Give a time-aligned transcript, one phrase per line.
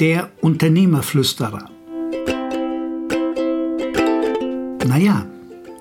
[0.00, 1.70] Der Unternehmerflüsterer.
[4.88, 5.24] Naja,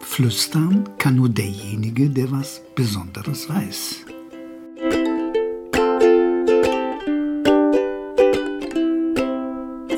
[0.01, 4.05] flüstern kann nur derjenige, der was Besonderes weiß.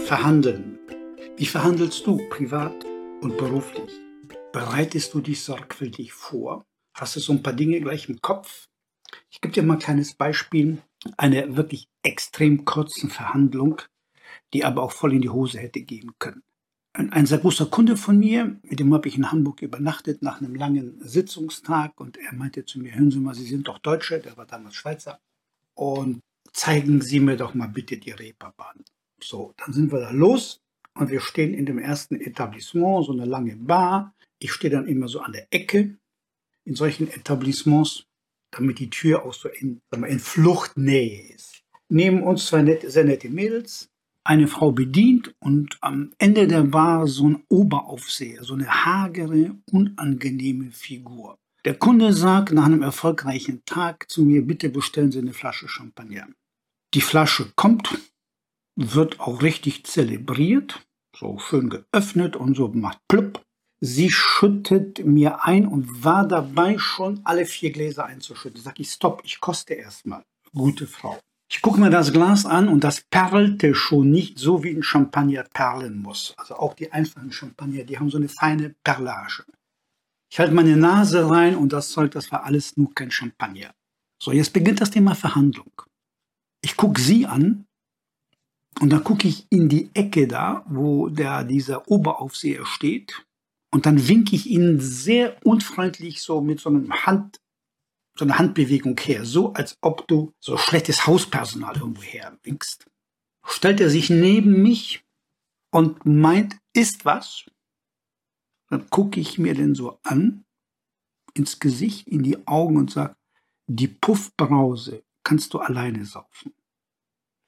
[0.06, 0.80] Verhandeln.
[1.36, 2.86] Wie verhandelst du privat
[3.20, 3.92] und beruflich?
[4.54, 6.64] Bereitest du dich sorgfältig vor?
[6.94, 8.70] Hast du so ein paar Dinge gleich im Kopf?
[9.30, 10.82] Ich gebe dir mal ein kleines Beispiel
[11.18, 13.82] einer wirklich extrem kurzen Verhandlung,
[14.54, 16.44] die aber auch voll in die Hose hätte gehen können.
[16.94, 20.56] Ein, sehr großer Kunde von mir, mit dem habe ich in Hamburg übernachtet nach einem
[20.56, 24.38] langen Sitzungstag und er meinte zu mir, hören Sie mal, Sie sind doch Deutsche, der
[24.38, 25.20] war damals Schweizer,
[25.74, 26.22] und
[26.54, 28.86] zeigen Sie mir doch mal bitte die Reeperbahn.
[29.22, 30.62] So, dann sind wir da los
[30.94, 34.16] und wir stehen in dem ersten Etablissement, so eine lange Bar.
[34.40, 35.98] Ich stehe dann immer so an der Ecke
[36.64, 38.06] in solchen Etablissements,
[38.52, 41.62] damit die Tür auch so in, in Fluchtnähe ist.
[41.90, 43.90] Neben uns zwei nette, sehr nette Mädels,
[44.26, 50.72] eine Frau bedient und am Ende der Bar so ein Oberaufseher, so eine hagere, unangenehme
[50.72, 51.38] Figur.
[51.64, 56.28] Der Kunde sagt nach einem erfolgreichen Tag zu mir, bitte bestellen Sie eine Flasche Champagner.
[56.94, 57.98] Die Flasche kommt,
[58.76, 63.44] wird auch richtig zelebriert, so schön geöffnet und so macht plupp.
[63.80, 68.62] Sie schüttet mir ein und war dabei schon alle vier Gläser einzuschütten.
[68.62, 70.24] Sag ich, stopp, ich koste erstmal.
[70.54, 71.20] Gute Frau.
[71.56, 75.44] Ich gucke mir das Glas an und das perlte schon nicht so, wie ein Champagner
[75.44, 76.34] perlen muss.
[76.36, 79.46] Also auch die einfachen Champagner, die haben so eine feine Perlage.
[80.30, 83.74] Ich halte meine Nase rein und das Zeug, das war alles nur kein Champagner.
[84.22, 85.72] So, jetzt beginnt das Thema Verhandlung.
[86.62, 87.66] Ich gucke sie an
[88.82, 93.26] und dann gucke ich in die Ecke da, wo der, dieser Oberaufseher steht
[93.72, 97.40] und dann winke ich ihnen sehr unfreundlich so mit so einem Hand,
[98.18, 102.90] so einer Handbewegung her, so als ob du so schlechtes Hauspersonal irgendwo her winkst.
[103.46, 105.06] Stellt er sich neben mich
[105.72, 107.46] und meint, ist was?
[108.70, 110.46] Dann gucke ich mir den so an,
[111.34, 113.16] ins Gesicht, in die Augen und sage,
[113.68, 116.54] die Puffbrause kannst du alleine saufen.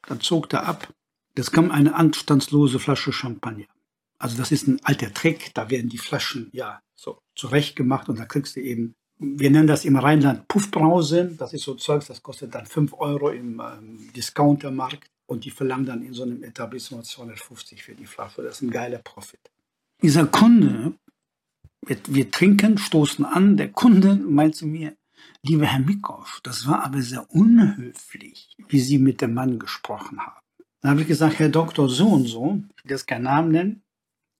[0.07, 0.93] Dann zog er ab.
[1.35, 3.67] Das kam eine anstandslose Flasche Champagner.
[4.19, 8.17] Also das ist ein alter Trick, da werden die Flaschen ja so zurecht gemacht und
[8.17, 12.21] da kriegst du eben, wir nennen das im Rheinland Puffbrause, das ist so Zeugs, das
[12.21, 17.05] kostet dann 5 Euro im ähm, Discountermarkt und die verlangen dann in so einem Etablissement
[17.05, 18.43] 250 für die Flasche.
[18.43, 19.39] Das ist ein geiler Profit.
[20.01, 20.93] Dieser Kunde,
[21.85, 24.95] wir, wir trinken, stoßen an, der Kunde meint zu mir,
[25.41, 30.39] lieber Herr Mikow, das war aber sehr unhöflich, wie Sie mit dem Mann gesprochen haben.
[30.81, 33.83] Dann habe ich gesagt, Herr Doktor so und so, ich will jetzt keinen Namen nennen,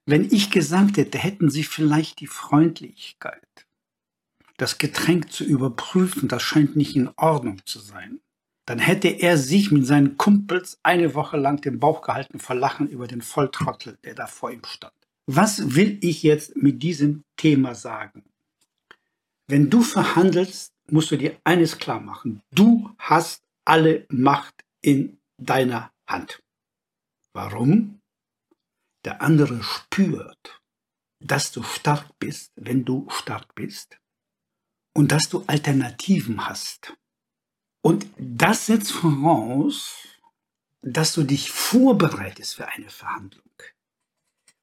[0.06, 3.66] wenn ich gesagt hätte, hätten Sie vielleicht die Freundlichkeit,
[4.58, 8.20] das Getränk zu überprüfen, das scheint nicht in Ordnung zu sein,
[8.66, 12.86] dann hätte er sich mit seinen Kumpels eine Woche lang den Bauch gehalten vor Lachen
[12.86, 14.92] über den Volltrottel, der da vor ihm stand.
[15.26, 18.24] Was will ich jetzt mit diesem Thema sagen?
[19.46, 22.42] Wenn du verhandelst, musst du dir eines klar machen.
[22.50, 26.42] Du hast alle Macht in deiner Hand.
[27.32, 27.98] Warum?
[29.04, 30.60] der andere spürt,
[31.18, 33.98] dass du stark bist, wenn du stark bist
[34.98, 36.96] und dass du Alternativen hast.
[37.82, 39.94] Und das setzt voraus,
[40.82, 43.44] dass du dich vorbereitest für eine Verhandlung.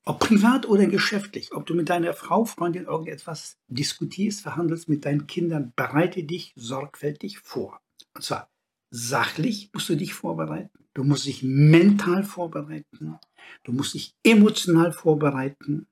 [0.03, 5.25] Ob privat oder geschäftlich, ob du mit deiner Frau, Freundin irgendetwas diskutierst, verhandelst mit deinen
[5.25, 7.79] Kindern, bereite dich sorgfältig vor.
[8.13, 8.51] Und zwar
[8.91, 13.17] sachlich musst du dich vorbereiten, du musst dich mental vorbereiten,
[13.63, 15.87] du musst dich emotional vorbereiten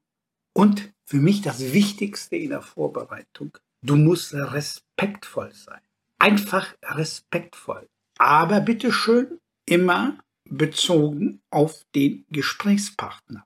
[0.53, 5.81] und für mich das Wichtigste in der Vorbereitung, du musst respektvoll sein.
[6.19, 7.89] Einfach respektvoll.
[8.17, 13.45] Aber bitteschön immer bezogen auf den Gesprächspartner.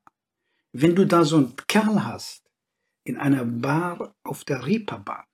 [0.73, 2.43] Wenn du da so einen Kerl hast
[3.03, 5.25] in einer Bar auf der Reeperbahn,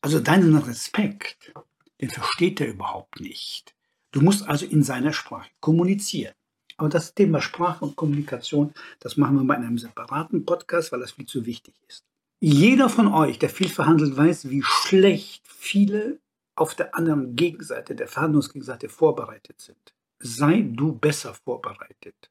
[0.00, 1.52] also deinen Respekt,
[2.00, 3.74] den versteht er überhaupt nicht.
[4.12, 6.34] Du musst also in seiner Sprache kommunizieren.
[6.78, 11.00] Aber das Thema Sprache und Kommunikation, das machen wir mal in einem separaten Podcast, weil
[11.00, 12.04] das viel zu wichtig ist.
[12.40, 16.20] Jeder von euch, der viel verhandelt, weiß, wie schlecht viele
[16.54, 19.94] auf der anderen Gegenseite, der Verhandlungsgegenseite vorbereitet sind.
[20.18, 22.30] Sei du besser vorbereitet.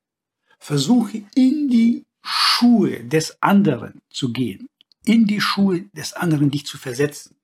[0.59, 4.67] Versuche in die Schuhe des anderen zu gehen,
[5.05, 7.35] in die Schuhe des anderen dich zu versetzen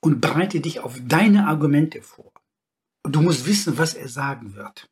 [0.00, 2.32] und bereite dich auf deine Argumente vor.
[3.02, 4.88] Du musst wissen, was er sagen wird.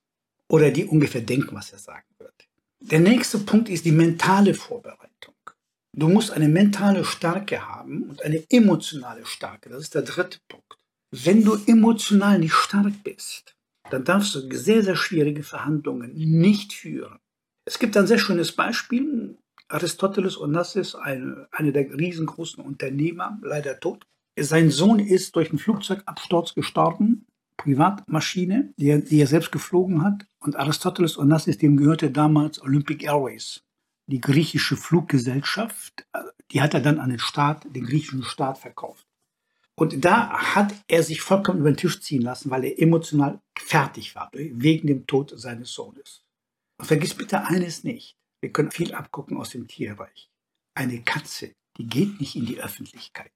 [0.49, 2.49] Oder die ungefähr denken, was er sagen wird.
[2.81, 5.08] Der nächste Punkt ist die mentale Vorbereitung.
[5.99, 9.69] Du musst eine mentale Stärke haben und eine emotionale Stärke.
[9.69, 10.79] Das ist der dritte Punkt.
[11.11, 13.57] Wenn du emotional nicht stark bist,
[13.91, 17.19] dann darfst du sehr, sehr schwierige Verhandlungen nicht führen.
[17.65, 19.39] Es gibt ein sehr schönes Beispiel.
[19.67, 24.07] Aristoteles Onassis, eine, eine der riesengroßen Unternehmer, leider tot.
[24.39, 30.27] Sein Sohn ist durch einen Flugzeugabsturz gestorben, Privatmaschine, die er, die er selbst geflogen hat.
[30.39, 33.65] Und Aristoteles Onassis, dem gehörte damals Olympic Airways,
[34.09, 36.07] die griechische Fluggesellschaft.
[36.51, 39.07] Die hat er dann an den Staat, den griechischen Staat verkauft.
[39.75, 44.17] Und da hat er sich vollkommen über den Tisch ziehen lassen, weil er emotional fertig
[44.17, 46.25] war, wegen dem Tod seines Sohnes.
[46.79, 48.17] Und vergiss bitte eines nicht.
[48.41, 50.31] Wir können viel abgucken aus dem Tierreich.
[50.75, 53.33] Eine Katze, die geht nicht in die Öffentlichkeit.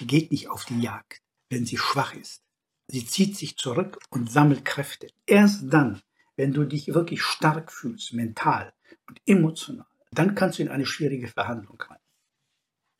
[0.00, 2.42] Die geht nicht auf die Jagd, wenn sie schwach ist.
[2.88, 5.08] Sie zieht sich zurück und sammelt Kräfte.
[5.26, 6.00] Erst dann,
[6.36, 8.72] wenn du dich wirklich stark fühlst, mental
[9.08, 11.98] und emotional, dann kannst du in eine schwierige Verhandlung rein.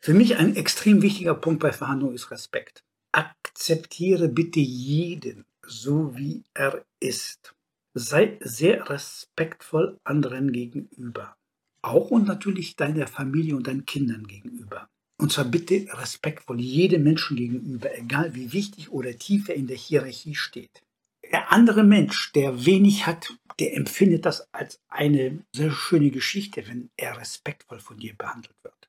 [0.00, 2.84] Für mich ein extrem wichtiger Punkt bei Verhandlungen ist Respekt.
[3.12, 7.54] Akzeptiere bitte jeden so, wie er ist.
[7.94, 11.36] Sei sehr respektvoll anderen gegenüber.
[11.82, 14.88] Auch und natürlich deiner Familie und deinen Kindern gegenüber.
[15.20, 19.76] Und zwar bitte respektvoll jedem Menschen gegenüber, egal wie wichtig oder tief er in der
[19.76, 20.82] Hierarchie steht.
[21.30, 26.90] Der andere Mensch, der wenig hat, der empfindet das als eine sehr schöne Geschichte, wenn
[26.96, 28.88] er respektvoll von dir behandelt wird.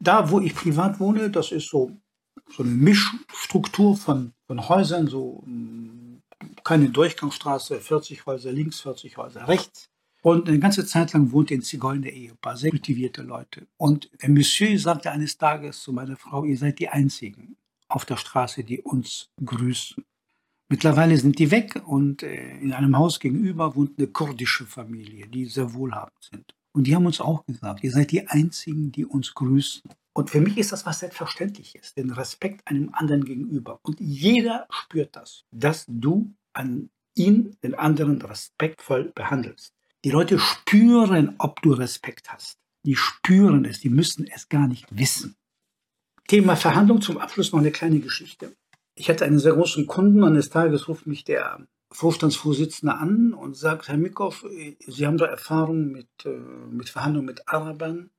[0.00, 1.96] Da, wo ich privat wohne, das ist so,
[2.48, 5.44] so eine Mischstruktur von, von Häusern, so
[6.64, 9.90] keine Durchgangsstraße, 40 Häuser links, 40 Häuser rechts.
[10.22, 13.68] Und eine ganze Zeit lang wohnte ein Zigeuner-Ehepaar, sehr kultivierte Leute.
[13.76, 17.56] Und der Monsieur sagte eines Tages zu meiner Frau, ihr seid die Einzigen
[17.88, 20.04] auf der Straße, die uns grüßen.
[20.68, 25.46] Mittlerweile sind die weg und äh, in einem Haus gegenüber wohnt eine kurdische Familie, die
[25.46, 26.54] sehr wohlhabend sind.
[26.72, 29.82] Und die haben uns auch gesagt, ihr seid die Einzigen, die uns grüßen.
[30.12, 33.78] Und für mich ist das was Selbstverständliches, den Respekt einem anderen gegenüber.
[33.82, 39.72] Und jeder spürt das, dass du an ihn, den anderen, respektvoll behandelst.
[40.04, 42.58] Die Leute spüren, ob du Respekt hast.
[42.84, 45.36] Die spüren es, die müssen es gar nicht wissen.
[46.28, 48.56] Thema Verhandlung zum Abschluss noch eine kleine Geschichte.
[48.96, 53.88] Ich hatte einen sehr großen Kunden, eines Tages ruft mich der Vorstandsvorsitzende an und sagt,
[53.88, 54.44] Herr Mikow,
[54.86, 56.30] Sie haben da Erfahrung mit, äh,
[56.70, 58.10] mit Verhandlungen mit Arabern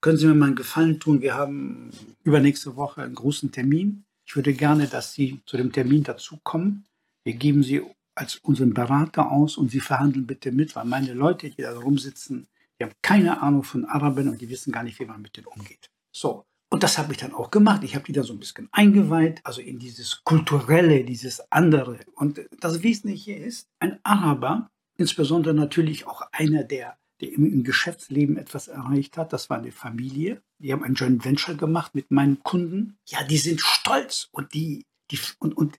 [0.00, 1.20] können Sie mir mal einen Gefallen tun?
[1.20, 1.90] Wir haben
[2.22, 4.04] übernächste Woche einen großen Termin.
[4.24, 6.86] Ich würde gerne, dass Sie zu dem Termin dazukommen.
[7.24, 7.82] Wir geben Sie
[8.14, 12.48] als unseren Berater aus und Sie verhandeln bitte mit, weil meine Leute, die da rumsitzen,
[12.78, 15.46] die haben keine Ahnung von Arabern und die wissen gar nicht, wie man mit denen
[15.46, 15.90] umgeht.
[16.12, 16.46] So.
[16.80, 17.84] Und das habe ich dann auch gemacht.
[17.84, 21.98] Ich habe die da so ein bisschen eingeweiht, also in dieses kulturelle, dieses andere.
[22.14, 28.68] Und das Wesentliche ist, ein Araber, insbesondere natürlich auch einer, der der im, Geschäftsleben etwas
[28.68, 29.34] erreicht hat.
[29.34, 30.40] Das war eine Familie.
[30.56, 32.96] Die haben ein Joint Venture gemacht mit meinen Kunden.
[33.06, 35.78] Ja, die sind stolz und die, die und, und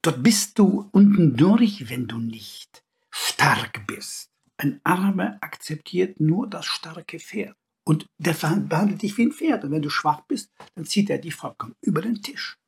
[0.00, 4.30] dort bist du unten durch, wenn du nicht stark bist.
[4.56, 7.54] Ein Araber akzeptiert nur das starke Pferd.
[7.88, 9.64] Und der behandelt dich wie ein Pferd.
[9.64, 12.58] Und wenn du schwach bist, dann zieht er dich vollkommen über den Tisch.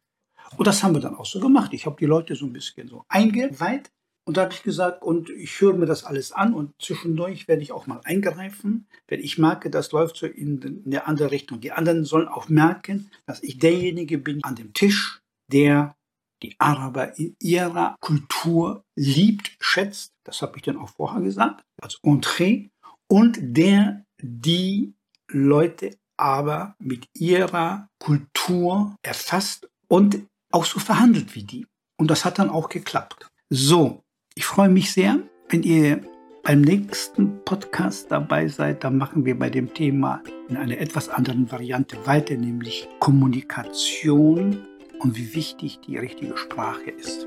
[0.57, 1.75] Und das haben wir dann auch so gemacht.
[1.75, 3.91] Ich habe die Leute so ein bisschen so eingeweiht
[4.25, 7.63] und da habe ich gesagt, und ich höre mir das alles an und zwischendurch werde
[7.63, 11.61] ich auch mal eingreifen, wenn ich merke, das läuft so in eine andere Richtung.
[11.61, 15.21] Die anderen sollen auch merken, dass ich derjenige bin an dem Tisch,
[15.53, 15.97] der
[16.43, 21.99] die Araber in ihrer Kultur liebt, schätzt, das habe ich dann auch vorher gesagt, als
[22.03, 22.69] Entree,
[23.07, 24.95] und der die
[25.33, 31.67] Leute aber mit ihrer Kultur erfasst und auch so verhandelt wie die.
[31.99, 33.27] Und das hat dann auch geklappt.
[33.49, 34.03] So,
[34.35, 35.19] ich freue mich sehr,
[35.49, 36.03] wenn ihr
[36.43, 38.85] beim nächsten Podcast dabei seid.
[38.85, 44.67] Da machen wir bei dem Thema in einer etwas anderen Variante weiter, nämlich Kommunikation
[44.99, 47.27] und wie wichtig die richtige Sprache ist.